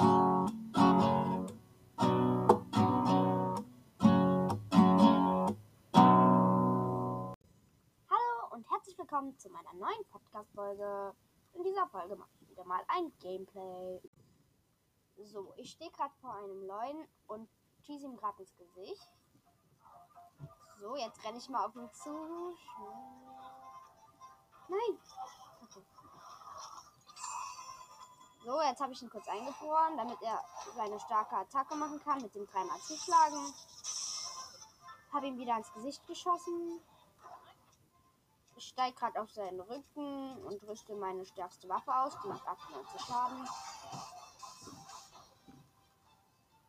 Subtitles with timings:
[0.00, 0.16] Hallo
[8.52, 11.14] und herzlich willkommen zu meiner neuen Podcast-Folge.
[11.52, 14.00] In dieser Folge mache ich wieder mal ein Gameplay.
[15.18, 19.06] So, ich stehe gerade vor einem Leuen und schieße ihm gerade ins Gesicht.
[20.78, 22.56] So, jetzt renne ich mal auf ihn zu.
[24.68, 24.98] Nein!
[28.42, 30.42] So, jetzt habe ich ihn kurz eingefroren, damit er
[30.74, 33.54] seine starke Attacke machen kann mit dem dreimal zuschlagen.
[35.12, 36.80] Habe ihm wieder ins Gesicht geschossen.
[38.56, 42.16] Ich steige gerade auf seinen Rücken und rüste meine stärkste Waffe aus.
[42.22, 43.48] Die macht 98 Schaden.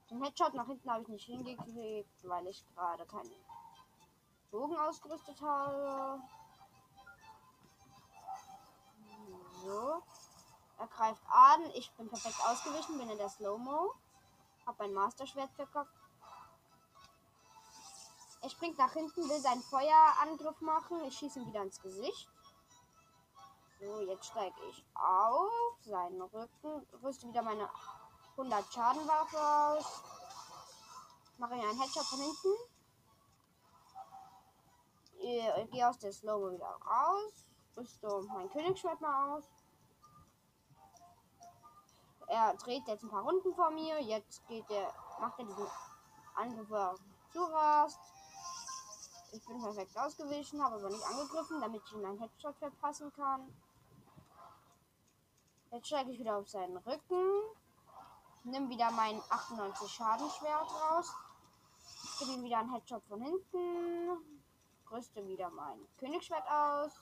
[0.10, 3.46] Den Headshot nach hinten habe ich nicht hingekriegt, weil ich gerade keinen
[4.52, 6.22] Bogen ausgerüstet habe.
[9.64, 10.04] So.
[10.82, 11.70] Er greift an.
[11.76, 13.94] Ich bin perfekt ausgewichen, bin in der Slow-Mo.
[14.66, 15.94] Hab mein Master-Schwert verkackt.
[18.42, 21.00] Er springt nach hinten, will seinen Feuerangriff machen.
[21.06, 22.28] Ich schieße ihm wieder ins Gesicht.
[23.80, 27.70] So, jetzt steige ich auf seinen Rücken, rüste wieder meine
[28.32, 30.04] 100 Schadenwaffe aus.
[31.38, 32.56] Mache ihm einen Headshot von hinten.
[35.20, 37.46] Ich gehe aus der Slow wieder raus.
[37.78, 39.44] Rüste mein Königsschwert mal aus.
[42.32, 44.02] Er dreht jetzt ein paar Runden vor mir.
[44.02, 45.68] Jetzt geht er, macht er diesen
[46.34, 46.96] Angriff, wo er
[47.30, 48.00] zurast.
[49.34, 53.54] Ich bin perfekt ausgewichen, habe aber nicht angegriffen, damit ich ihm einen Headshot verpassen kann.
[55.72, 57.42] Jetzt steige ich wieder auf seinen Rücken.
[58.46, 61.14] Nimm wieder mein 98 Schadenschwert raus.
[62.20, 64.40] Gebe ihm wieder einen Headshot von hinten.
[64.90, 66.94] Rüste wieder mein Königsschwert aus.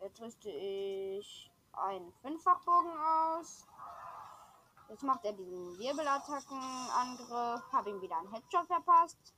[0.00, 1.50] Jetzt rüste ich
[1.80, 3.66] einen Fünffachbogen aus.
[4.88, 7.72] Jetzt macht er diesen Wirbelattackenangriff.
[7.72, 9.34] Habe ihm wieder einen Headshot verpasst.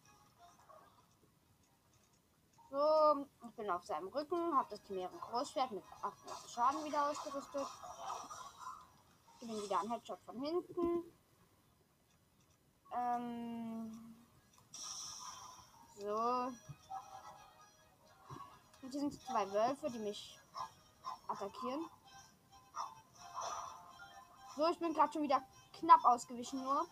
[2.70, 7.66] So, ich bin auf seinem Rücken, habe das Chimären Großschwert mit 88 Schaden wieder ausgerüstet.
[9.40, 11.12] Gebe ihm wieder einen Headshot von hinten.
[12.92, 14.16] Ähm,
[15.96, 16.52] so.
[18.82, 20.38] Und hier sind zwei Wölfe, die mich
[21.26, 21.90] attackieren.
[24.56, 26.84] So, ich bin gerade schon wieder knapp ausgewichen nur.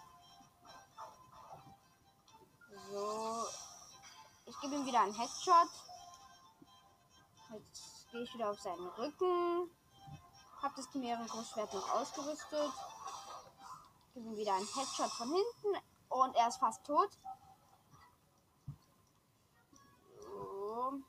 [2.91, 3.45] So.
[4.47, 5.69] Ich gebe ihm wieder einen Headshot.
[7.51, 9.71] Jetzt gehe ich wieder auf seinen Rücken.
[10.63, 12.73] Hab das Chimären Großschwert noch ausgerüstet.
[14.15, 15.85] Gebe ihm wieder einen Headshot von hinten.
[16.09, 17.11] Und er ist fast tot.
[20.21, 21.01] So.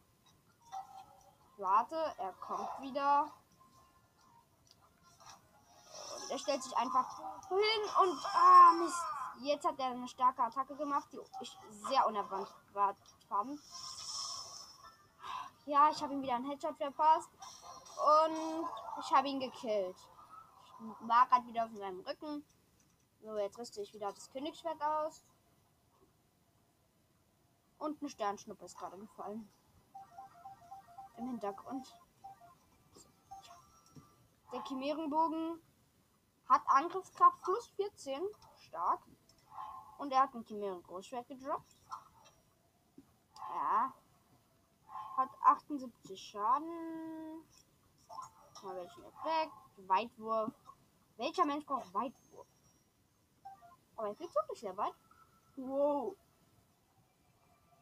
[1.57, 3.31] Warte, er kommt wieder.
[6.15, 9.03] Und er stellt sich einfach hin und ah, Mist.
[9.41, 13.59] Jetzt hat er eine starke Attacke gemacht, die ich sehr unerwartet haben.
[15.65, 17.29] Ja, ich habe ihm wieder einen Headshot verpasst.
[17.99, 18.67] Und
[18.99, 19.95] ich habe ihn gekillt.
[19.95, 22.45] Ich war gerade wieder auf seinem Rücken.
[23.21, 25.23] So, jetzt rüste ich wieder das Königsschwert aus.
[27.77, 29.49] Und eine Sternschnuppe ist gerade gefallen.
[31.17, 31.93] Im Hintergrund.
[34.51, 35.61] Der Chimärenbogen
[36.49, 38.21] hat Angriffskraft plus 14.
[38.57, 39.01] Stark.
[39.99, 41.77] Und er hat ein Chimären Großschwert gedroppt.
[43.37, 43.93] Ja.
[45.15, 47.43] Hat 78 Schaden.
[48.63, 49.53] Mal welchen Effekt.
[49.87, 50.53] Weitwurf.
[51.17, 52.47] Welcher Mensch braucht Weitwurf?
[53.95, 54.93] Aber er fliegt wirklich sehr weit.
[55.57, 56.15] Wow.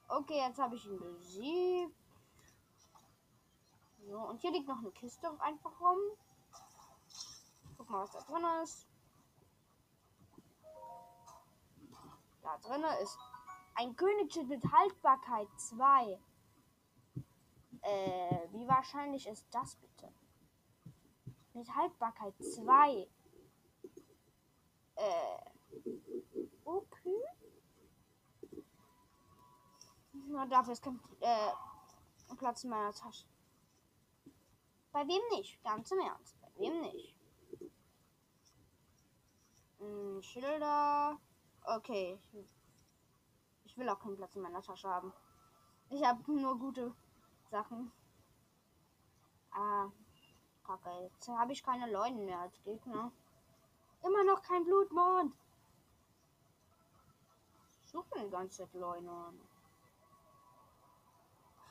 [0.07, 1.95] Okay, jetzt habe ich ihn besiegt.
[4.07, 5.97] So, und hier liegt noch eine Kiste einfach rum.
[7.87, 8.87] Guck was da drin ist.
[12.41, 13.17] Da drin ist
[13.75, 16.19] ein Königsschild mit Haltbarkeit 2.
[17.81, 20.11] Äh, wie wahrscheinlich ist das bitte?
[21.53, 23.07] Mit Haltbarkeit 2.
[24.95, 25.39] Äh,
[26.65, 27.21] okay.
[30.27, 33.25] Na, dafür ist kein äh, Platz in meiner Tasche.
[34.91, 35.63] Bei wem nicht?
[35.63, 36.35] Ganz im Ernst.
[36.41, 37.16] Bei wem nicht?
[39.79, 41.17] Hm, Schilder.
[41.63, 42.19] Okay.
[43.65, 45.13] Ich will auch keinen Platz in meiner Tasche haben.
[45.89, 46.93] Ich habe nur gute
[47.51, 47.91] Sachen.
[49.51, 49.89] Ah,
[50.63, 50.89] kacke.
[51.03, 53.11] Jetzt habe ich keine Leuten mehr als Gegner.
[54.03, 55.33] Immer noch kein Blutmond.
[57.85, 59.09] Suche die ganze Zeit Leute.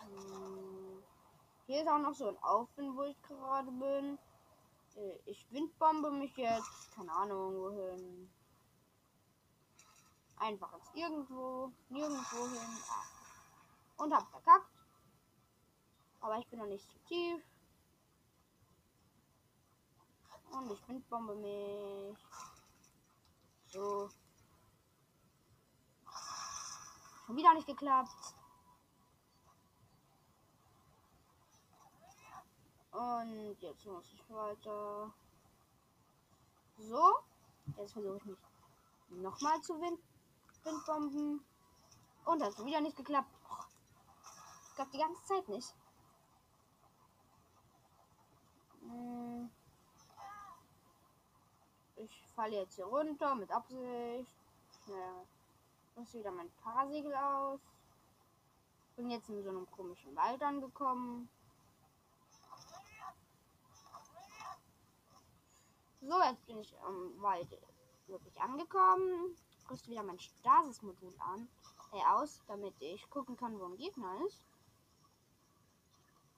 [0.01, 1.03] Hm.
[1.67, 4.19] Hier ist auch noch so ein Aufwind, wo ich gerade bin.
[4.97, 6.91] Äh, ich windbombe mich jetzt.
[6.95, 8.31] Keine Ahnung wohin.
[10.37, 11.73] Einfach ins Irgendwo.
[11.89, 12.83] Nirgendwo hin.
[12.91, 14.03] Ah.
[14.03, 14.71] Und hab verkackt.
[16.21, 17.43] Aber ich bin noch nicht zu tief.
[20.51, 22.19] Und ich windbombe mich.
[23.67, 24.09] So.
[27.27, 28.36] Schon wieder nicht geklappt.
[32.97, 35.13] Und jetzt muss ich weiter.
[36.79, 37.19] So.
[37.77, 38.39] Jetzt versuche ich mich
[39.11, 40.01] nochmal zu Wind
[40.65, 41.45] Windbomben.
[42.25, 43.31] Und das hat wieder nicht geklappt.
[44.69, 45.75] Ich glaube die ganze Zeit nicht.
[48.81, 49.51] Hm.
[51.97, 54.35] Ich falle jetzt hier runter mit Absicht.
[54.85, 55.27] Schnell.
[55.97, 57.61] Muss wieder mein Parasegel aus.
[58.97, 61.29] Bin jetzt in so einem komischen Wald angekommen.
[66.09, 67.49] So, jetzt bin ich im Wald
[68.07, 69.37] wirklich angekommen.
[69.69, 71.49] Rüste wieder mein Stasis-Modul an,
[71.93, 74.47] äh, aus, damit ich gucken kann, wo ein Gegner ist.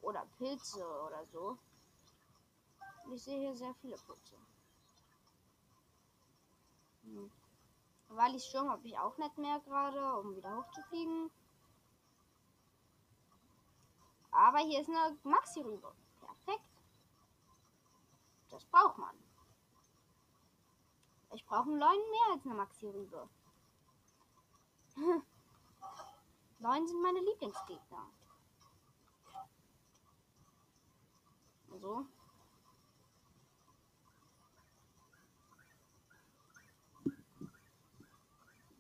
[0.01, 1.59] Oder Pilze oder so.
[3.13, 4.37] Ich sehe hier sehr viele Pilze.
[7.03, 7.31] Hm.
[8.09, 11.31] Weil ich schon habe ich auch nicht mehr gerade, um wieder hochzufliegen.
[14.31, 15.93] Aber hier ist eine Maxi-Rübe.
[16.21, 16.65] Perfekt.
[18.49, 19.28] Das braucht man.
[21.35, 23.29] Ich brauche einen Leuen mehr als eine Maxi-Rübe.
[26.59, 28.11] Leuen sind meine Lieblingsgegner.
[31.81, 32.07] So.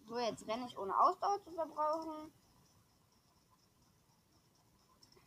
[0.08, 2.32] So, jetzt renne ich ohne Ausdauer zu verbrauchen.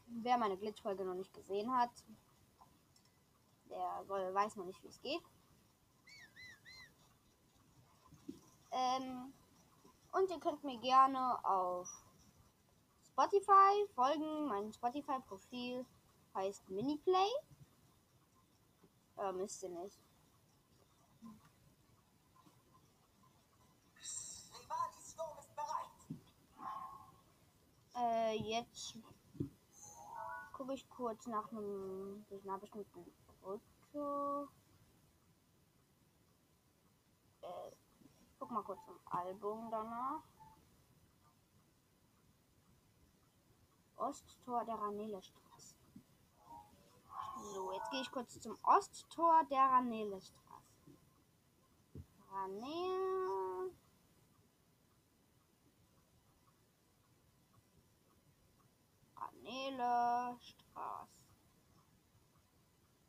[0.07, 1.91] Wer meine Glitch-Folge noch nicht gesehen hat,
[3.69, 5.21] der soll, weiß noch nicht, wie es geht.
[8.71, 9.33] Ähm,
[10.13, 11.87] und ihr könnt mir gerne auf
[13.03, 14.47] Spotify folgen.
[14.47, 15.85] Mein Spotify-Profil
[16.35, 17.29] heißt Miniplay.
[19.17, 19.99] Äh, müsst ihr nicht.
[27.95, 28.97] Äh, jetzt
[30.53, 33.05] gucke ich kurz nach einem, einer bestimmten
[33.41, 34.47] Foto.
[37.41, 37.71] Äh,
[38.51, 40.23] guck mal kurz im Album danach.
[43.95, 45.75] Osttor der Ranelestraße.
[47.53, 50.91] So, jetzt gehe ich kurz zum Osttor der Ranelestraße.
[52.29, 53.71] Ranele.
[59.15, 61.23] Ranele Straße.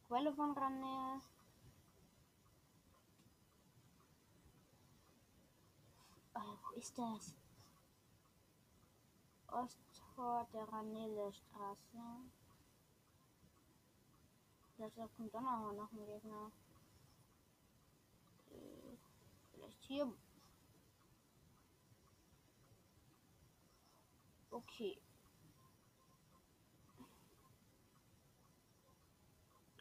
[0.06, 1.41] Quelle von Ranele.
[6.34, 7.36] Oh, wo ist das?
[9.48, 11.98] Osttor der Ranele-Straße.
[14.76, 16.50] Vielleicht kommt dann auch noch ein Gegner.
[18.50, 18.98] Okay.
[19.52, 20.12] Vielleicht hier.
[24.50, 24.98] Okay.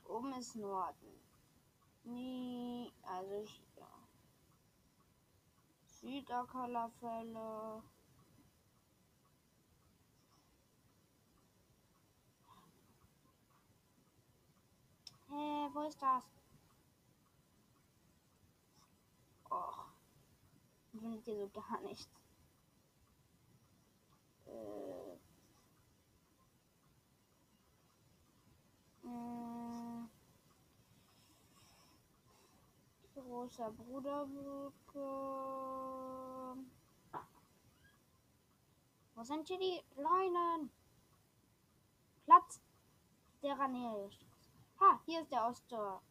[0.06, 1.22] Oben ist Norden.
[2.04, 4.01] Nie, also hier.
[6.02, 7.84] Südackerlafälle.
[15.30, 16.24] Hä, hey, wo ist das?
[19.50, 19.86] Och.
[20.92, 22.10] Findet ihr so gar nichts.
[24.46, 25.01] Äh.
[33.42, 35.00] Großer Bruderbrücke.
[39.16, 40.70] Wo sind hier die Leunen?
[42.26, 42.62] Platz
[43.42, 44.12] der Nähe.
[44.80, 46.04] Ha, hier ist der Osttor.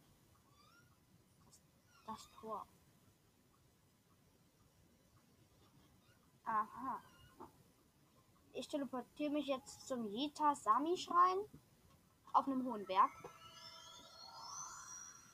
[1.45, 1.61] Das,
[2.05, 2.67] das Tor.
[6.43, 7.01] Aha.
[8.51, 11.37] Ich teleportiere mich jetzt zum Jita Sami Schrein
[12.33, 13.09] auf einem hohen Berg.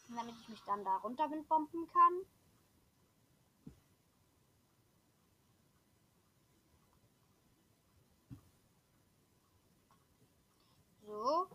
[0.09, 2.25] Damit ich mich dann da runter windbomben kann.
[11.05, 11.47] So.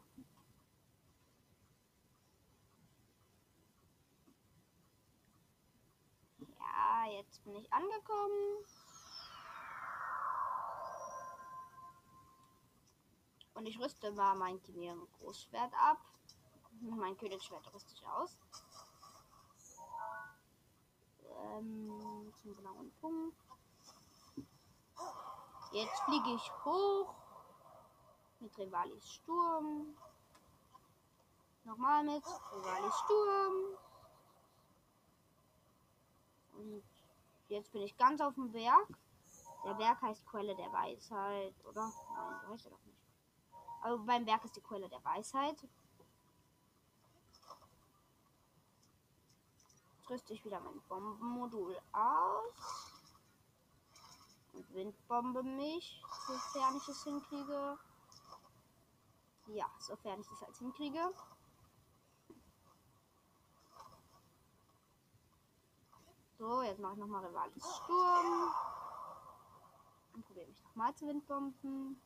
[6.59, 8.65] Ja, jetzt bin ich angekommen.
[13.55, 15.99] Und ich rüste mal mein Chimären Großschwert ab.
[16.81, 18.37] Mein Königsschwert rüste ich aus.
[21.55, 23.37] Ähm, zum blauen Punkt.
[25.73, 27.15] Jetzt fliege ich hoch
[28.41, 29.97] mit Rivalis Sturm.
[31.65, 33.79] Nochmal mit Rivalis Sturm.
[36.53, 36.85] Und
[37.49, 38.89] jetzt bin ich ganz auf dem Berg.
[39.65, 41.91] Der Berg heißt Quelle der Weisheit, oder?
[42.15, 42.99] Nein, so heißt er doch nicht.
[43.83, 45.57] Aber beim Berg ist die Quelle der Weisheit.
[50.13, 52.93] Rüste ich wieder mein Bombenmodul aus.
[54.53, 57.79] Und Windbombe mich, sofern ich es hinkriege.
[59.47, 61.15] Ja, sofern ich das halt hinkriege.
[66.39, 68.53] So, jetzt mache ich nochmal Rivalis Sturm.
[70.13, 72.03] Und probiere mich nochmal zu Windbomben.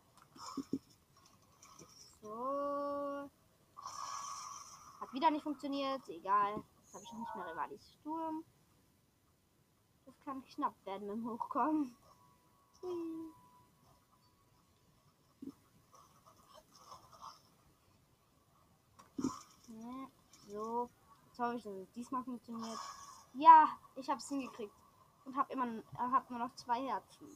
[2.22, 3.30] So.
[5.00, 6.08] Hat wieder nicht funktioniert.
[6.08, 6.62] Egal.
[6.96, 8.42] Habe ich nicht mehr Rivalis Sturm.
[10.06, 11.94] Das kann knapp werden dem Hochkommen.
[12.80, 13.30] Hui.
[20.48, 20.88] So.
[21.26, 22.78] Jetzt hoffe ich, dass es diesmal funktioniert.
[23.34, 24.74] Ja, ich habe es hingekriegt.
[25.26, 27.28] Und habe immer hab nur noch zwei Herzen.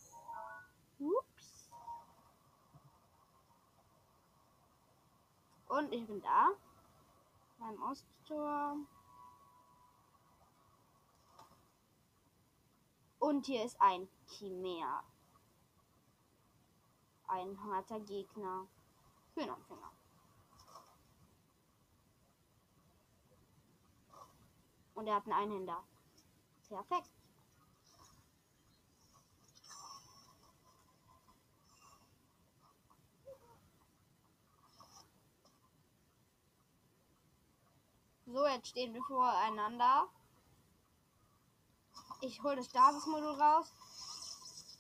[1.01, 1.71] Ups.
[5.69, 6.49] Und ich bin da.
[7.59, 8.79] Beim Osttor.
[13.21, 15.05] Und hier ist ein Chimär.
[17.29, 18.67] Ein harter Gegner.
[19.35, 19.93] Hühnerfinger.
[24.95, 25.85] Und er hat einen Einhänder.
[26.67, 27.11] Perfekt.
[38.25, 40.09] So, jetzt stehen wir voreinander.
[42.23, 43.73] Ich hole das Stasis-Modul raus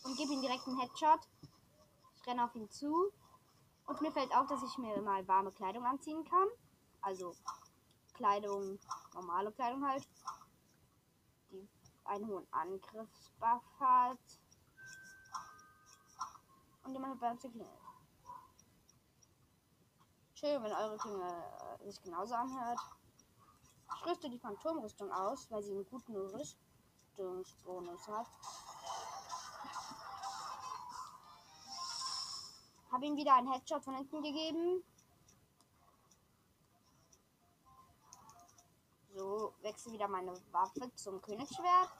[0.04, 1.20] und gebe ihm direkt einen Headshot.
[2.16, 3.10] Ich renne auf ihn zu.
[3.86, 6.48] Und mir fällt auf, dass ich mir mal warme Kleidung anziehen kann.
[7.00, 7.34] Also
[8.12, 8.78] Kleidung,
[9.14, 10.06] normale Kleidung halt.
[11.50, 11.66] Die
[12.04, 14.18] einen hohen Angriffsbuff hat.
[16.84, 17.80] Und jemand hat bei uns geklingelt.
[20.34, 22.80] Schön, wenn eure Klingel äh, sich genauso anhört.
[23.96, 26.14] Ich rüste die Phantomrüstung aus, weil sie einen guten
[27.18, 28.26] Rüstungsbonus hat.
[32.92, 34.82] Habe ihm wieder einen Headshot von hinten gegeben.
[39.14, 41.90] So, wechsle wieder meine Waffe zum Königsschwert.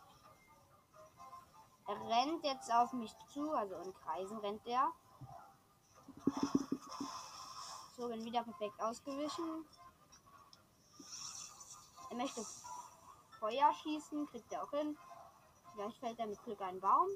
[1.86, 4.92] Er rennt jetzt auf mich zu, also in Kreisen rennt er.
[7.96, 9.66] So, bin wieder perfekt ausgewichen.
[12.10, 12.44] Er möchte
[13.40, 14.96] Feuer schießen, kriegt er auch hin.
[15.74, 17.08] Vielleicht fällt er mit Glück ein Baum.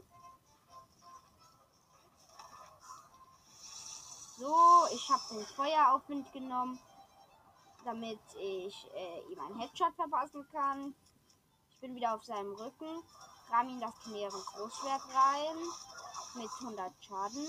[4.38, 6.80] So, ich habe den Feueraufwind genommen
[7.84, 10.94] damit ich äh, ihm einen Headshot verpassen kann.
[11.70, 13.02] Ich bin wieder auf seinem Rücken,
[13.50, 15.56] ramme ihm das Chimären Großschwert rein
[16.34, 17.46] mit 100 Schaden.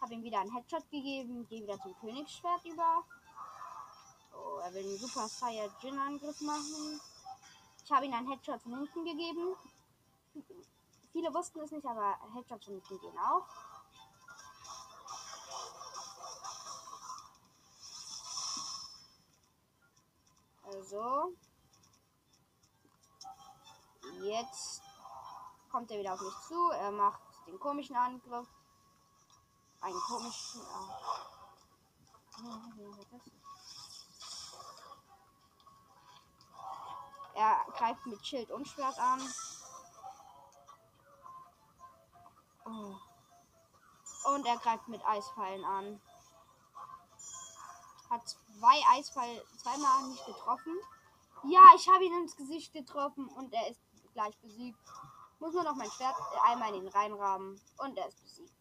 [0.00, 3.02] Habe ihm wieder einen Headshot gegeben, gehe wieder zum Königsschwert über.
[4.34, 7.00] Oh, er will einen Super Saiyajin Angriff machen.
[7.86, 9.54] Ich habe ihm einen Headshot von hinten gegeben.
[11.12, 13.46] Viele wussten es nicht, aber Headshots von hinten gehen auch.
[20.64, 21.32] Also.
[24.20, 24.82] Jetzt
[25.70, 26.70] kommt er wieder auf mich zu.
[26.70, 28.48] Er macht den komischen Angriff.
[29.80, 30.60] Einen komischen.
[37.36, 39.20] Er greift mit Schild und Schwert an.
[44.24, 46.00] Und er greift mit Eisfallen an.
[48.08, 50.74] Hat zwei Eisfall zweimal nicht getroffen.
[51.44, 53.80] Ja, ich habe ihn ins Gesicht getroffen und er ist
[54.14, 54.80] gleich besiegt.
[55.38, 58.54] Muss nur noch mein Schwert einmal in ihn reinrahmen und er ist besiegt.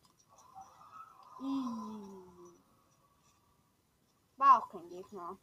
[4.35, 5.37] War auch kein Gegner.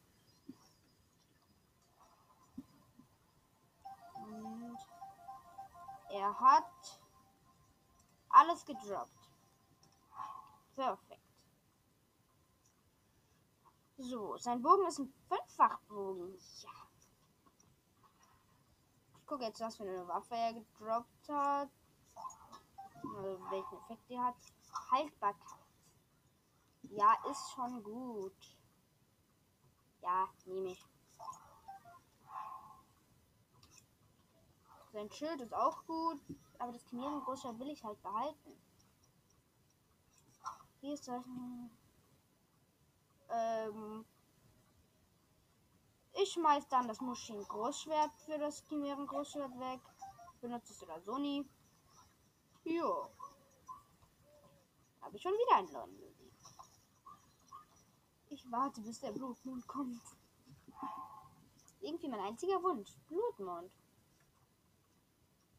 [4.23, 4.79] Und
[6.11, 7.01] er hat
[8.29, 9.31] alles gedroppt.
[10.75, 11.23] Perfekt.
[13.99, 16.37] So, sein Bogen ist ein Fünffachbogen.
[16.63, 16.71] Ja.
[19.17, 21.71] Ich gucke jetzt, was für eine Waffe er gedroppt hat.
[23.05, 24.37] Also welchen Effekt die hat.
[24.91, 25.59] Haltbarkeit.
[26.83, 28.57] Ja, ist schon gut.
[30.01, 30.92] Ja, nehme ich.
[34.93, 36.21] Sein Schild ist auch gut,
[36.59, 38.61] aber das Chimären-Großschwert will ich halt behalten.
[40.81, 41.25] Hier ist das.
[43.31, 44.05] Ähm,
[46.13, 49.81] ich schmeiß dann das Muscheln Großschwert für das Chimären Großschwert weg.
[50.43, 51.49] Benutze es oder Sony.
[52.65, 53.09] Jo.
[55.01, 56.13] Habe ich schon wieder einen neuen.
[58.29, 60.03] Ich warte, bis der Blutmond kommt.
[61.81, 62.91] Irgendwie mein einziger Wunsch.
[63.09, 63.73] Blutmond.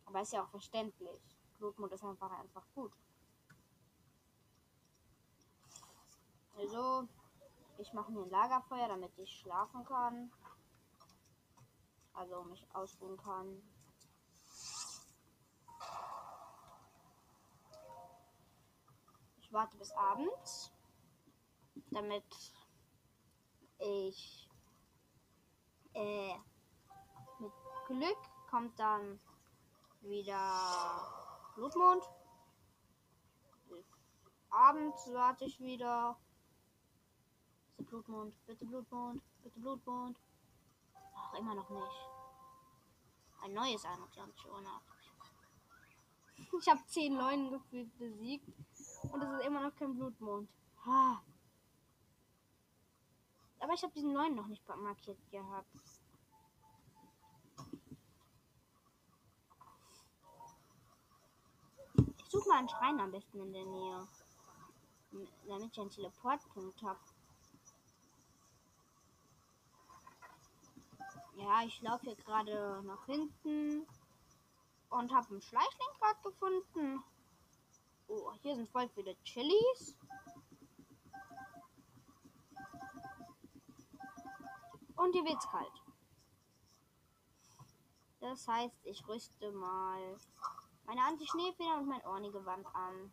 [0.06, 1.22] Aber ist ja auch verständlich.
[1.58, 2.92] Blutmond ist einfach einfach gut.
[6.58, 7.08] Also,
[7.78, 10.32] ich mache mir ein Lagerfeuer, damit ich schlafen kann.
[12.14, 13.62] Also mich ausruhen kann.
[19.42, 20.72] Ich warte bis abends,
[21.90, 22.24] damit
[23.80, 24.50] ich
[25.94, 26.36] äh,
[27.40, 27.52] mit
[27.88, 28.18] Glück
[28.50, 29.20] kommt dann
[30.04, 32.04] wieder Blutmond.
[34.50, 36.18] Abends warte ich wieder.
[37.78, 40.18] Bitte Blutmond, bitte Blutmond, bitte Blutmond.
[41.16, 42.10] Ach, immer noch nicht.
[43.42, 44.84] Ein neues 21 Uhr Nacht.
[46.62, 48.48] Ich habe 10 Leuten gefühlt besiegt
[49.12, 50.50] und es ist immer noch kein Blutmond.
[50.86, 51.24] Ha.
[53.60, 55.68] Aber ich habe diesen neuen noch nicht markiert gehabt.
[62.34, 64.08] Suche mal einen Schrein am besten in der Nähe.
[65.48, 67.00] Damit ich einen Teleportpunkt habe.
[71.36, 73.86] Ja, ich laufe hier gerade nach hinten
[74.90, 77.04] und habe einen Schleichling gerade gefunden.
[78.08, 79.96] Oh, hier sind voll viele Chilis.
[84.96, 85.82] Und hier wird's kalt.
[88.22, 90.18] Das heißt, ich rüste mal
[90.86, 93.12] meine Anti-Schneefeder und mein Orni-Gewand an.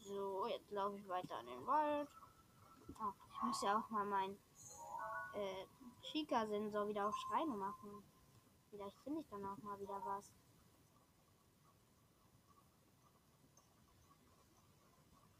[0.00, 2.08] So, jetzt laufe ich weiter in den Wald.
[2.98, 4.36] Ach, ich muss ja auch mal meinen
[5.34, 5.64] äh,
[6.02, 8.02] Chica-Sensor wieder auf Schreine machen.
[8.70, 10.32] Vielleicht finde ich dann auch mal wieder was.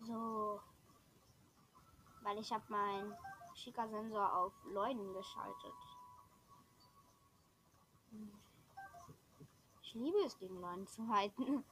[0.00, 0.61] So.
[2.22, 3.14] Weil ich habe meinen
[3.60, 5.74] Chica-Sensor auf Leuten geschaltet.
[9.82, 11.64] Ich liebe es, gegen Leuten zu halten.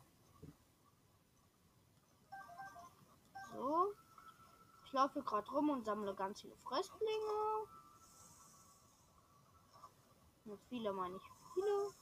[3.53, 3.95] So.
[4.85, 7.67] Ich laufe gerade rum und sammle ganz viele Fröstlinge.
[10.45, 11.23] Mit viele meine ich
[11.55, 11.95] viele.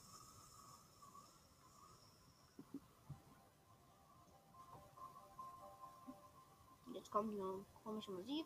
[6.93, 8.45] Jetzt kommt eine komische Musik.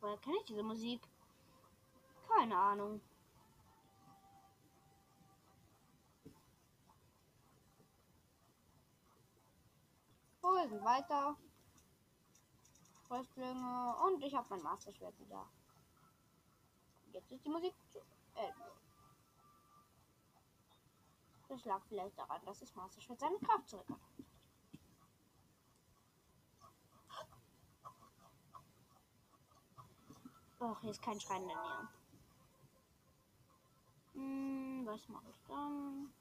[0.00, 1.00] Woher kenne ich diese Musik?
[2.28, 3.00] Keine Ahnung.
[10.40, 11.36] Folgen weiter.
[13.08, 15.46] Fröstlinge und ich habe mein Master-Schwert wieder.
[17.12, 17.98] Jetzt ist die Musik zu
[18.34, 18.72] Ende.
[21.48, 24.27] Das lag vielleicht daran, dass das Master-Schwert seine Kraft zurück hat.
[30.60, 31.88] Och, hier ist kein Schrein in der Nähe.
[34.14, 36.12] Hm, was mache ich dann?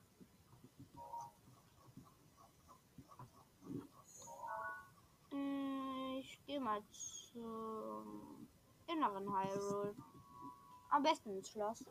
[5.32, 8.47] Hm, ich gehe mal zum
[8.86, 9.95] inneren Hyrule.
[10.89, 11.84] Am besten ins Schloss.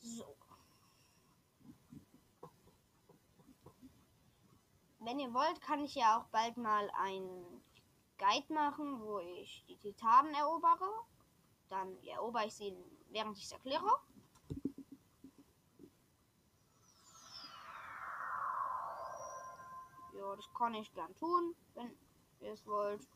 [0.00, 0.36] So.
[5.14, 7.62] Wenn ihr wollt, kann ich ja auch bald mal ein
[8.18, 10.90] Guide machen, wo ich die Titanen erobere.
[11.68, 12.76] Dann erobere ich sie,
[13.10, 14.00] während ich es erkläre.
[20.14, 21.96] Ja, das kann ich gern tun, wenn
[22.40, 23.06] ihr es wollt.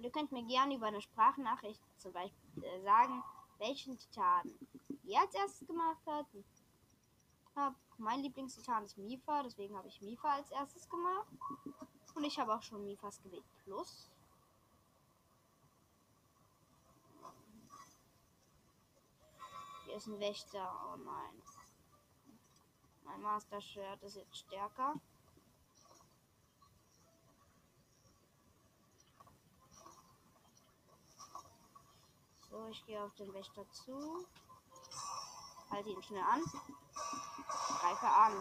[0.00, 3.22] Und ihr könnt mir gerne über eine Sprachnachricht zum Beispiel äh, sagen,
[3.58, 4.50] welchen Titan
[5.04, 6.34] ihr als erstes gemacht habt.
[7.54, 11.28] Hab, mein Lieblingstitan ist Mifa, deswegen habe ich Mifa als erstes gemacht.
[12.14, 14.10] Und ich habe auch schon Mifas gewählt Plus.
[19.84, 20.94] Hier ist ein Wächter.
[20.94, 21.42] Oh nein.
[23.04, 24.94] Mein Master Schwert ist jetzt stärker.
[32.50, 34.26] So, ich gehe auf den Wächter zu.
[35.70, 36.42] Halte ihn schnell an.
[37.80, 38.32] Greife an.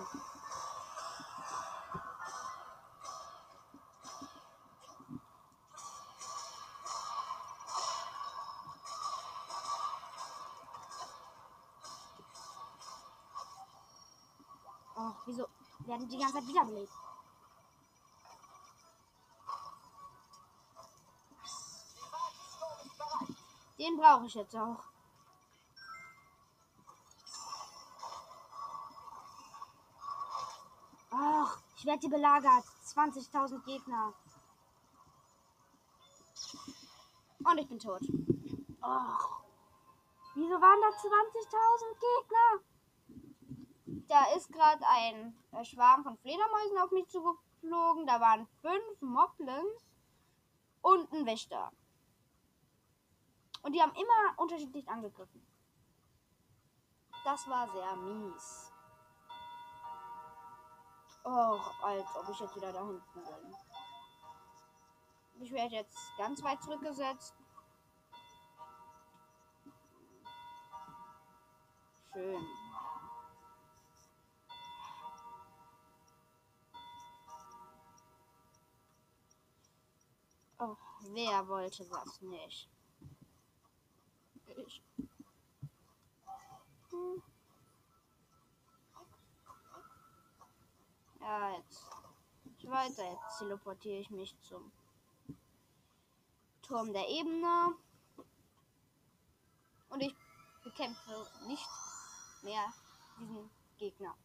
[14.97, 15.47] Oh, wieso
[15.85, 16.91] werden die ganze Zeit wiederbelebt?
[23.89, 24.83] Den brauche ich jetzt auch.
[31.09, 32.65] Ach, ich werde hier belagert.
[32.85, 34.13] 20.000 Gegner.
[37.39, 38.01] Und ich bin tot.
[38.81, 39.41] Ach.
[40.35, 42.63] Wieso waren da 20.000 Gegner?
[44.07, 48.05] Da ist gerade ein äh, Schwarm von Fledermäusen auf mich zugeflogen.
[48.05, 49.89] Da waren fünf Moblins
[50.81, 51.71] und ein Wächter.
[53.61, 55.45] Und die haben immer unterschiedlich angegriffen.
[57.23, 58.71] Das war sehr mies.
[61.25, 63.55] Och, als ob ich jetzt wieder da hinten bin.
[65.41, 67.35] Ich werde jetzt ganz weit zurückgesetzt.
[72.13, 72.47] Schön.
[80.57, 80.75] Oh,
[81.11, 82.69] wer wollte das nicht?
[84.65, 84.81] Ich.
[86.91, 87.23] Hm.
[91.21, 91.85] Ja, jetzt.
[92.57, 93.09] Ich weiter.
[93.09, 94.71] Jetzt teleportiere ich mich zum
[96.61, 97.75] Turm der Ebene.
[99.89, 100.15] Und ich
[100.63, 101.67] bekämpfe nicht
[102.43, 102.65] mehr
[103.19, 104.15] diesen Gegner.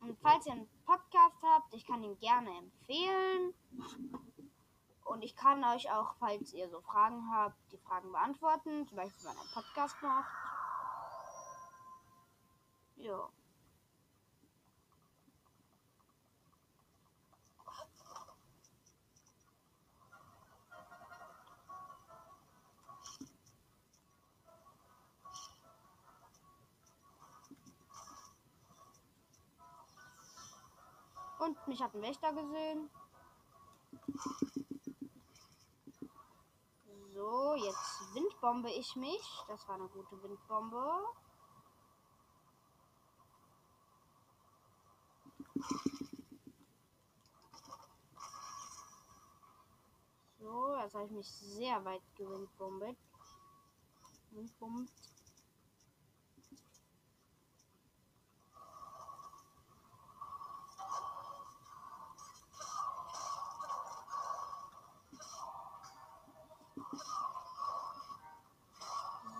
[0.00, 3.54] Und falls ihr Podcast habt, ich kann ihn gerne empfehlen.
[5.04, 8.86] Und ich kann euch auch, falls ihr so Fragen habt, die Fragen beantworten.
[8.88, 10.30] Zum Beispiel, wenn ein Podcast macht.
[12.96, 13.28] Ja.
[31.46, 32.90] Und mich hat ein Wächter gesehen.
[37.14, 39.44] So, jetzt Windbombe ich mich.
[39.46, 41.04] Das war eine gute Windbombe.
[50.40, 52.96] So, jetzt habe ich mich sehr weit gewindbombet.
[54.32, 54.90] Windbombt.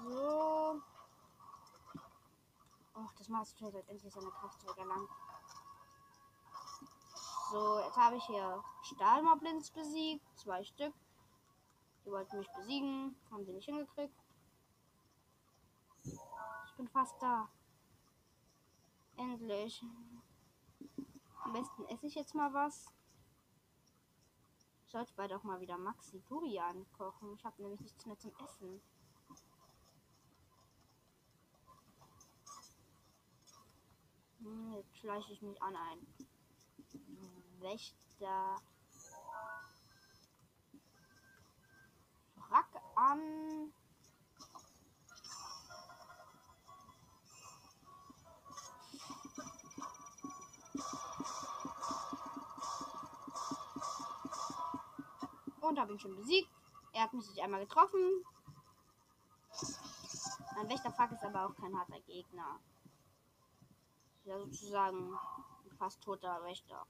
[0.06, 0.80] So.
[3.54, 5.10] Chief hat endlich seine Kraft zurückerlangt.
[7.50, 10.26] So, jetzt habe ich hier Stahlmoblins besiegt.
[10.36, 10.94] Zwei Stück.
[12.04, 13.16] Die wollten mich besiegen.
[13.30, 14.14] Haben sie nicht hingekriegt.
[16.02, 17.48] Ich bin fast da.
[19.16, 19.82] Endlich.
[21.44, 22.92] Am besten esse ich jetzt mal was.
[24.84, 27.32] Ich sollte bald auch mal wieder Maxi Durian kochen.
[27.34, 28.80] Ich habe nämlich nichts mehr zum Essen.
[34.46, 36.06] Hm, Jetzt schleiche ich mich an ein
[37.58, 38.56] Wächter.
[42.36, 43.72] Frack an.
[55.60, 56.48] Und habe ihn schon besiegt.
[56.92, 58.24] Er hat mich nicht einmal getroffen.
[60.54, 62.60] Mein Wächterfrack ist aber auch kein harter Gegner.
[64.26, 65.16] Ja, sozusagen
[65.78, 66.84] fast toter Wächter.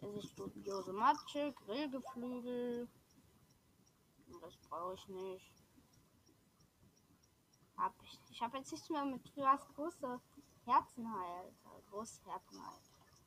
[0.00, 2.88] Es ist studiose Matsche, Grillgeflügel.
[4.40, 5.52] Das brauche ich nicht.
[7.76, 8.18] Hab ich.
[8.30, 10.18] Ich habe jetzt nichts mehr mit was große
[10.64, 11.52] Herzen halt.
[11.90, 12.82] Große Herzen halt.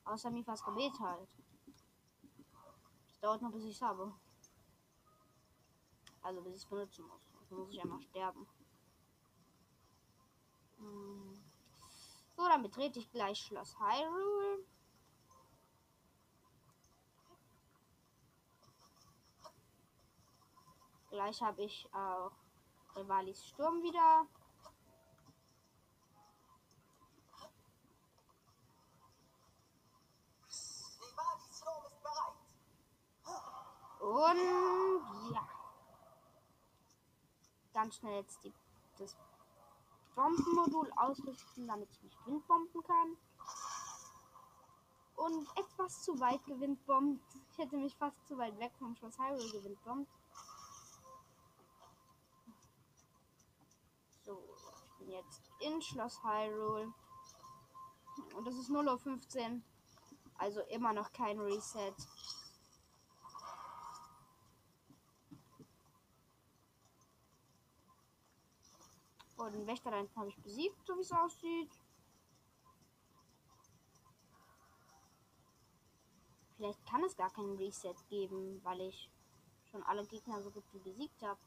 [0.06, 1.28] Außer Mifas Gebet halt.
[3.06, 4.12] Das dauert noch bis ich es habe.
[6.22, 7.22] Also bis ich es benutzen muss.
[7.48, 8.48] Dann muss ich einmal sterben.
[10.78, 11.42] Hm.
[12.36, 14.64] So, dann betrete ich gleich Schloss Hyrule.
[21.10, 22.32] Gleich habe ich auch
[22.94, 24.26] Revalis Sturm wieder.
[34.00, 35.48] Und ja.
[37.72, 38.52] Ganz schnell jetzt die,
[38.98, 39.16] das
[40.16, 43.16] Bombenmodul ausrüsten, damit ich mich windbomben kann.
[45.14, 47.22] Und etwas zu weit gewindbombt.
[47.52, 50.10] Ich hätte mich fast zu weit weg vom Schloss Hyrule gewindbombt.
[54.24, 54.42] So,
[54.90, 56.92] ich bin jetzt in Schloss Hyrule.
[58.34, 59.60] Und das ist 0.15 Uhr.
[60.38, 61.94] Also immer noch kein Reset.
[69.36, 71.70] Und den Wächter da habe ich besiegt, so wie es aussieht.
[76.56, 79.10] Vielleicht kann es gar keinen Reset geben, weil ich
[79.70, 81.38] schon alle Gegner so gut wie besiegt habe.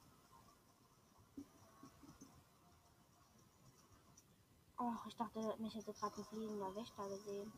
[4.78, 7.52] Oh, ich dachte, mich hätte gerade ein fliegender Wächter gesehen.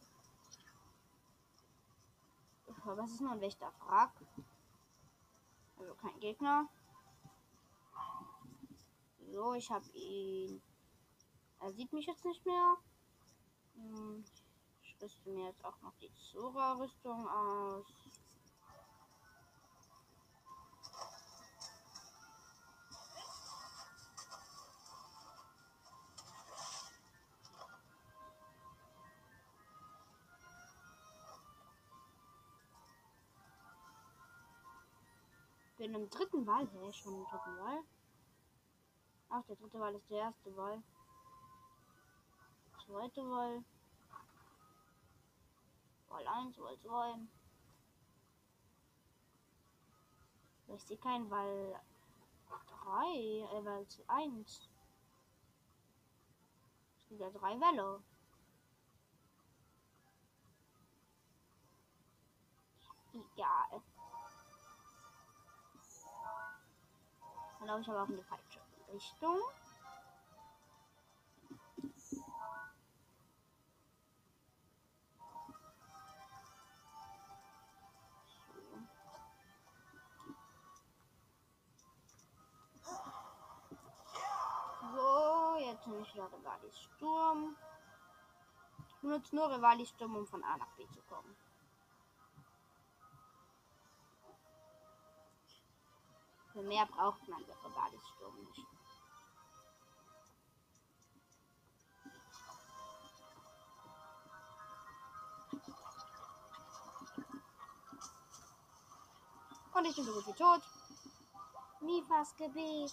[2.83, 4.11] Aber es ist nur ein Wächterfrag.
[5.77, 6.67] Also kein Gegner.
[9.31, 10.61] So, ich habe ihn.
[11.61, 12.75] Er sieht mich jetzt nicht mehr.
[13.75, 14.25] Hm,
[14.83, 17.85] ich rüste mir jetzt auch noch die Zora-Rüstung aus.
[35.77, 36.67] Bin im dritten Wahl.
[36.67, 37.81] Hä, schon im dritten Wahl?
[39.33, 40.83] Ach, der dritte Wahl ist der erste Wahl.
[42.85, 43.63] Zweite Wahl.
[46.09, 47.17] Wahl 1, Wahl 2.
[50.75, 51.79] Ich sehe keinen Wahl
[52.49, 54.69] 3, äh, Wahl 1.
[56.97, 58.03] Es gibt ja drei Wälle.
[63.13, 63.81] Egal.
[67.59, 68.50] Dann laufe ich aber auch die falsche.
[68.93, 69.39] Richtung.
[84.93, 87.55] So, jetzt nehme ich wieder Rivalis Sturm.
[88.89, 91.35] Ich benutze nur Rivalis Sturm, um von A nach B zu kommen.
[96.51, 98.80] Für mehr braucht man Rivalis Sturm nicht.
[109.73, 110.61] Und ich bin so gut wie tot.
[111.81, 112.91] Mifas Gebet.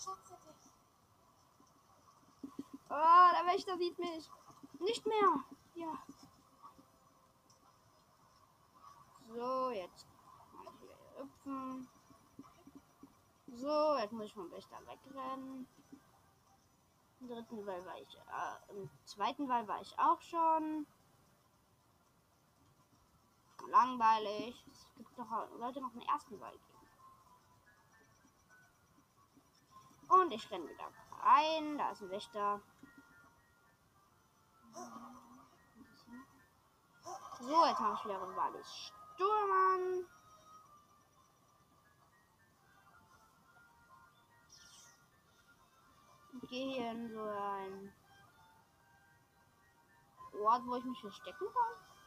[2.91, 4.31] Oh, der Wächter sieht mich.
[4.81, 5.45] Nicht mehr.
[5.75, 5.93] Ja.
[9.35, 10.07] So, jetzt
[11.17, 11.89] hüpfen.
[13.49, 15.67] So, jetzt muss ich vom Wächter wegrennen.
[17.21, 20.87] Im dritten Wahl war ich, äh, im zweiten Wahl war ich auch schon.
[23.67, 24.65] Langweilig.
[24.71, 26.65] Es gibt doch Leute noch einen ersten Wahl geben.
[30.09, 30.91] Und ich renne wieder
[31.23, 31.77] rein.
[31.77, 32.61] Da ist ein Wächter.
[37.41, 40.07] So, jetzt mache ich wieder Rivalis Sturm an.
[46.43, 47.93] Ich gehe hier in so ein
[50.41, 51.98] Ort, wo ich mich verstecken kann.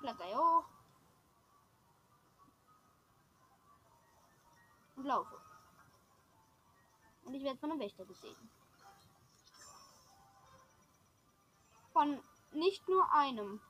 [0.00, 0.64] Kletter hoch.
[4.96, 5.40] Und laufe.
[7.24, 8.50] Und ich werde von einem Wächter gesehen.
[11.92, 13.60] Von nicht nur einem.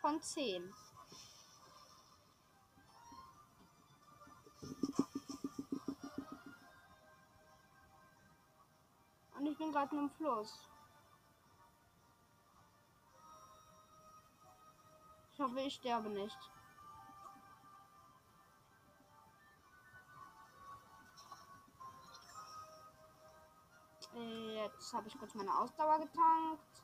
[0.00, 0.72] Von zehn.
[9.36, 10.68] Und ich bin gerade im Fluss.
[15.40, 16.38] Ich hoffe, ich sterbe nicht.
[24.12, 26.82] Jetzt habe ich kurz meine Ausdauer getankt.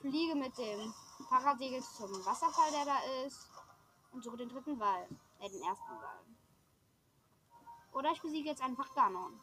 [0.00, 0.92] Fliege mit dem
[1.28, 3.48] Parasegel zum Wasserfall, der da ist.
[4.10, 5.06] Und suche den dritten Wall.
[5.38, 6.24] Äh, den ersten Wall.
[7.92, 9.40] Oder ich besiege jetzt einfach Ganon.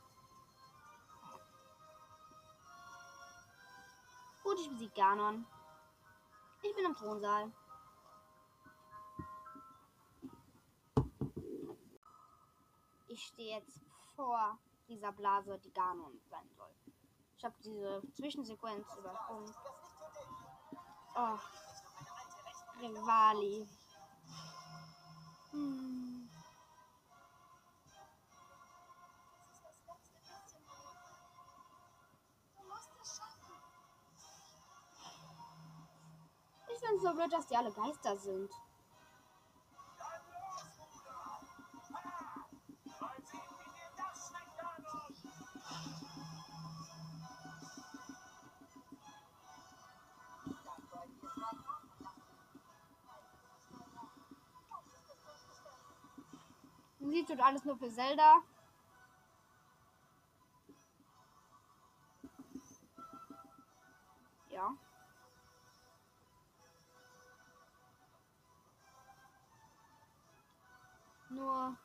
[4.43, 5.47] Gut, ich besiege Ganon.
[6.67, 7.51] Ich bin im Thronsaal.
[13.15, 13.79] ich stehe jetzt
[14.15, 16.69] vor dieser Blase, die Ganon sein soll.
[17.37, 19.55] Ich habe diese Zwischensequenz übersprungen.
[21.15, 21.37] Oh.
[22.81, 23.65] Rivali.
[25.51, 26.14] Hm.
[36.95, 38.49] Es so blöd, dass die alle Geister sind.
[56.99, 58.41] Musik tut alles nur für Zelda.
[64.49, 64.77] Ja.
[71.35, 71.75] Nur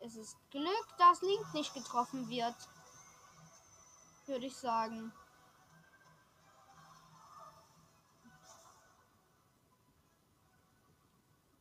[0.00, 2.54] es ist Glück, dass Link nicht getroffen wird.
[4.26, 5.10] Würde ich sagen.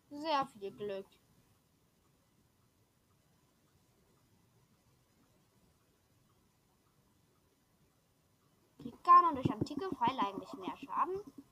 [0.10, 1.08] Sehr viel Glück.
[8.80, 11.43] Kriegt Ganon durch antike Pfeile eigentlich mehr Schaden?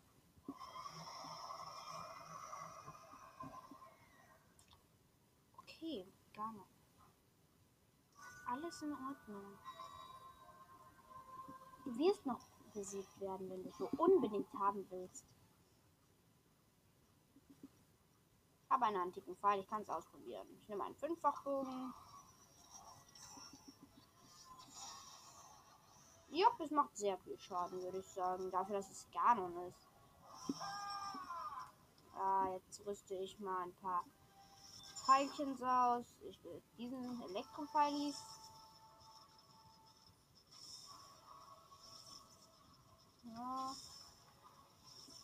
[5.81, 6.67] Okay, Ganon.
[8.45, 9.57] Alles in Ordnung.
[11.85, 12.39] Du wirst noch
[12.71, 15.25] besiegt werden, wenn du so unbedingt haben willst.
[18.69, 20.47] Habe einen antiken Pfeil, ich kann es ausprobieren.
[20.61, 21.93] Ich nehme einen Fünffachbogen.
[26.29, 28.51] Ja, es macht sehr viel Schaden, würde ich sagen.
[28.51, 29.89] Dafür, dass es Ganon ist.
[32.13, 34.05] Ah, jetzt rüste ich mal ein paar
[35.11, 36.05] Pfeilchen aus.
[36.21, 38.15] Ich will diesen Elektropfeilis.
[43.23, 43.75] Ja.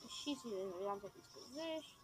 [0.06, 1.98] Ich schieße die ganze ins Gesicht.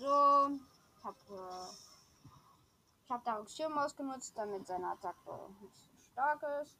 [0.00, 0.58] So.
[0.96, 6.76] Ich habe äh, hab Darks Schirm ausgenutzt, damit seine Attacke nicht so stark ist.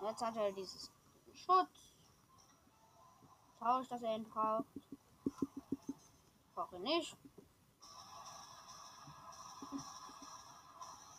[0.00, 0.90] Jetzt hat er dieses
[1.34, 1.91] Schutz.
[3.62, 4.66] Traurig, dass er ihn braucht.
[6.52, 7.16] Brauche nicht.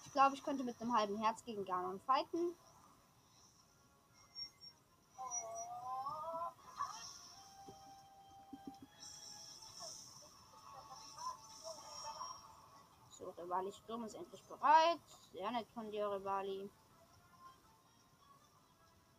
[0.06, 2.54] Ich glaube, ich könnte mit einem halben Herz gegen Ganon fighten.
[13.12, 15.00] So, Rivali Sturm ist endlich bereit.
[15.32, 16.70] Sehr nett von dir, Rivali.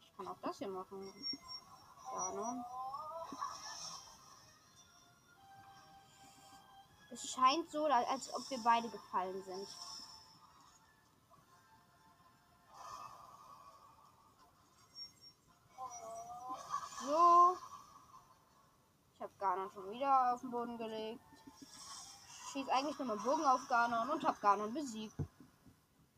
[0.02, 1.10] Ich kann auch das hier machen.
[2.12, 2.64] Ganon.
[7.14, 9.68] Es scheint so, als ob wir beide gefallen sind.
[17.06, 17.56] So.
[19.14, 21.20] Ich habe Ganon schon wieder auf den Boden gelegt.
[22.52, 25.14] Schieß eigentlich nur mit Bogen auf Ganon und hab Ganon besiegt.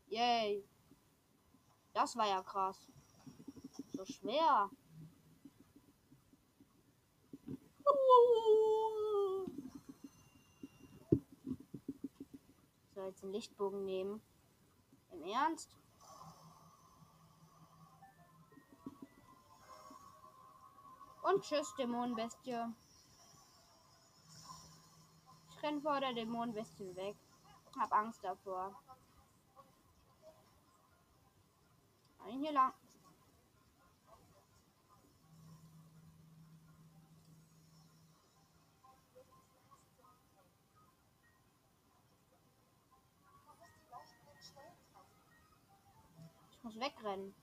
[0.07, 0.67] Yay.
[1.93, 2.87] Das war ja krass.
[3.93, 4.71] So schwer.
[13.07, 14.21] Jetzt den Lichtbogen nehmen.
[15.11, 15.69] Im Ernst?
[21.23, 22.65] Und tschüss, Dämonenbestie.
[25.49, 27.15] Ich renn vor der Dämonenbestie weg.
[27.79, 28.77] Hab Angst davor.
[32.25, 32.73] Ein hier lang.
[47.07, 47.33] Wegrennen.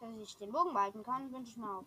[0.00, 1.84] Dass ich den Bogen behalten kann, wünsche ich mal auf.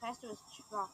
[0.00, 0.88] Weiß, du bist schwach.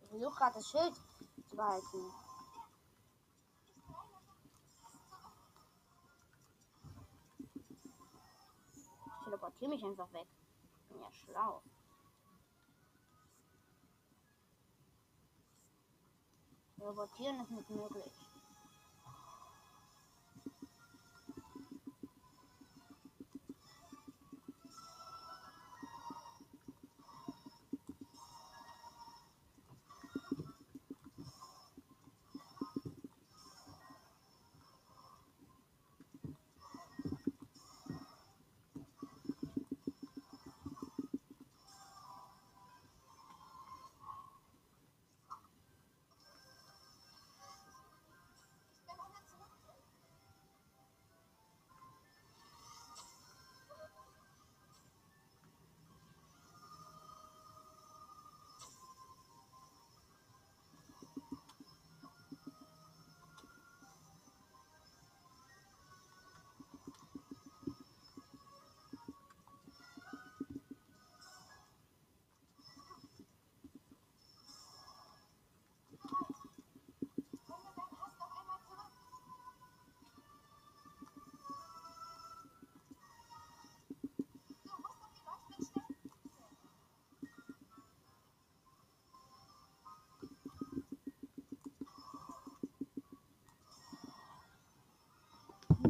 [0.00, 0.94] Ich versuche gerade das Schild
[1.50, 2.25] zu behalten.
[9.66, 10.28] Teleportiere mich einfach weg.
[10.80, 11.62] Ich bin ja schlau.
[16.78, 18.25] Teleportieren ist nicht möglich.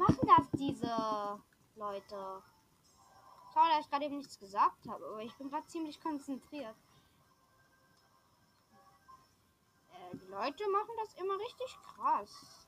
[0.07, 1.43] Machen das diese
[1.75, 2.43] Leute?
[3.53, 6.77] Schau, dass ich gerade eben nichts gesagt habe, aber ich bin gerade ziemlich konzentriert.
[9.93, 12.67] Äh, die Leute machen das immer richtig krass.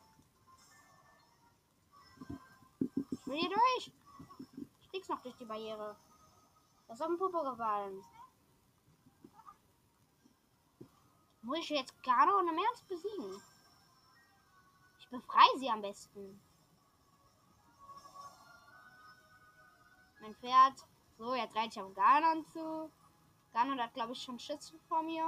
[3.10, 3.92] Ich will hier durch.
[4.80, 5.96] Ich krieg's noch durch die Barriere.
[6.86, 8.02] Das ist auf den Popo gefallen.
[11.42, 13.42] Muss ich jetzt Gano und im Ernst besiegen?
[14.98, 16.40] Ich befreie sie am besten.
[20.28, 20.86] Mein Pferd.
[21.16, 22.92] So, jetzt reite ich auf Ganon zu.
[23.54, 25.24] Ganon hat, glaube ich, schon Schiss vor mir.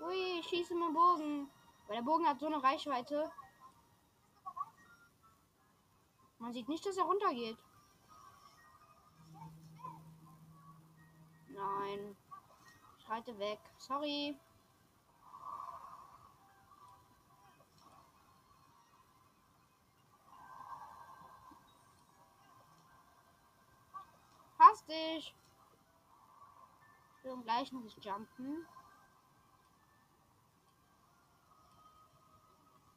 [0.00, 1.48] Ui, ich schieße mit Bogen.
[1.86, 3.30] Weil der Bogen hat so eine Reichweite.
[6.40, 7.58] Man sieht nicht, dass er runtergeht.
[11.50, 12.16] Nein.
[12.98, 13.60] Ich reite weg.
[13.78, 14.36] Sorry.
[24.74, 25.32] Passt dich.
[27.22, 28.66] Ich gleich noch das Jumpen.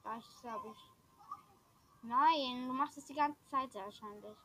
[0.01, 0.91] Gleich habe ich.
[2.01, 4.37] Nein, du machst es die ganze Zeit sehr wahrscheinlich.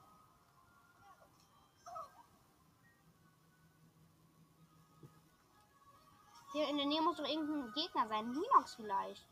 [6.52, 8.30] Hier in der Nähe muss doch irgendein Gegner sein.
[8.30, 9.26] Hinox vielleicht.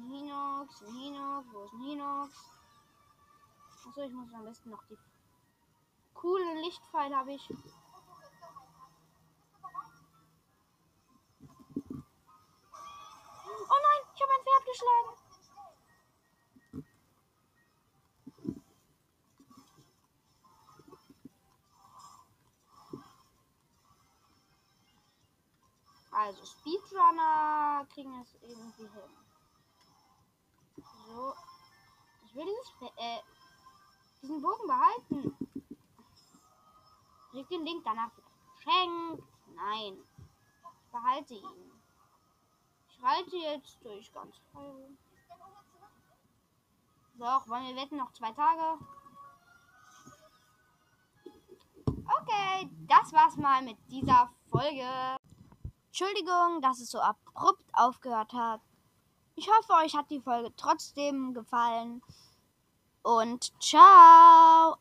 [0.00, 2.30] Ein Hinox, ein Hinox, wo ist ein Hinox?
[3.86, 4.96] Achso, ich muss am besten noch die
[6.14, 7.50] coolen Lichtpfeile habe ich.
[7.50, 7.56] Oh
[13.86, 15.12] nein, ich habe ein Pferd geschlagen.
[26.12, 29.29] Also Speedrunner kriegen es irgendwie hin.
[31.12, 31.34] So.
[32.26, 33.18] Ich will dieses äh,
[34.22, 35.48] diesen Bogen behalten.
[37.30, 39.24] Krieg den Link danach wieder geschenkt.
[39.54, 39.98] Nein.
[40.84, 41.72] Ich behalte ihn.
[42.88, 44.88] Ich reite jetzt durch ganz frei.
[47.14, 48.78] Doch, wollen wir wetten noch zwei Tage?
[52.22, 55.16] Okay, das war's mal mit dieser Folge.
[55.86, 58.60] Entschuldigung, dass es so abrupt aufgehört hat.
[59.36, 62.02] Ich hoffe, euch hat die Folge trotzdem gefallen.
[63.02, 64.76] Und ciao!